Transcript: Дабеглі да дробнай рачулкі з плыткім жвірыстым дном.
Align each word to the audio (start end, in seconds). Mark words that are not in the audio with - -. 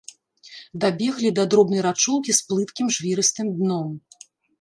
Дабеглі 0.85 1.29
да 1.39 1.43
дробнай 1.53 1.83
рачулкі 1.87 2.35
з 2.37 2.47
плыткім 2.47 2.87
жвірыстым 2.97 3.53
дном. 3.59 3.93